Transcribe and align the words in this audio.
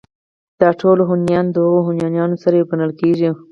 دا 0.61 0.69
ټول 0.79 0.97
هونيان 1.09 1.45
د 1.51 1.55
هغو 1.65 1.79
هونيانو 1.87 2.41
سره 2.43 2.55
يو 2.59 2.69
گڼل 2.71 2.91
کېږي 3.01 3.29